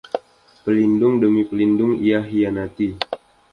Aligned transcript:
Pelindung 0.65 1.15
demi 1.21 1.43
pelindung 1.49 1.93
ia 2.07 2.19
khianati. 2.27 2.87